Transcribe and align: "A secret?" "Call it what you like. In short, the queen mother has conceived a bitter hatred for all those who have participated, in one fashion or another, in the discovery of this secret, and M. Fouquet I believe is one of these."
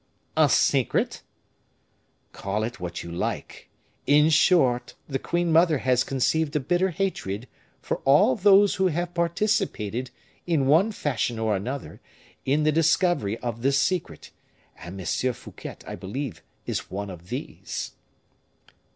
"A 0.35 0.49
secret?" 0.49 1.21
"Call 2.33 2.63
it 2.63 2.79
what 2.79 3.03
you 3.03 3.11
like. 3.11 3.69
In 4.07 4.31
short, 4.31 4.95
the 5.07 5.19
queen 5.19 5.51
mother 5.51 5.77
has 5.77 6.03
conceived 6.03 6.55
a 6.55 6.59
bitter 6.59 6.89
hatred 6.89 7.47
for 7.83 7.97
all 7.97 8.35
those 8.35 8.73
who 8.81 8.87
have 8.87 9.13
participated, 9.13 10.09
in 10.47 10.65
one 10.65 10.91
fashion 10.91 11.37
or 11.37 11.55
another, 11.55 12.01
in 12.45 12.63
the 12.63 12.71
discovery 12.71 13.37
of 13.41 13.61
this 13.61 13.77
secret, 13.77 14.31
and 14.75 14.99
M. 14.99 15.33
Fouquet 15.35 15.77
I 15.85 15.93
believe 15.93 16.41
is 16.65 16.89
one 16.89 17.11
of 17.11 17.29
these." 17.29 17.91